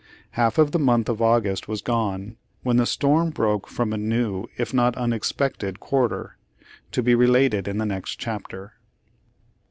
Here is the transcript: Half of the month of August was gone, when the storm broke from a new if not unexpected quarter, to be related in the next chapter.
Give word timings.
Half 0.31 0.57
of 0.57 0.71
the 0.71 0.79
month 0.79 1.09
of 1.09 1.21
August 1.21 1.67
was 1.67 1.83
gone, 1.83 2.35
when 2.63 2.77
the 2.77 2.87
storm 2.87 3.29
broke 3.29 3.67
from 3.67 3.93
a 3.93 3.99
new 3.99 4.47
if 4.57 4.73
not 4.73 4.97
unexpected 4.97 5.79
quarter, 5.79 6.37
to 6.91 7.03
be 7.03 7.13
related 7.13 7.67
in 7.67 7.77
the 7.77 7.85
next 7.85 8.15
chapter. 8.15 8.73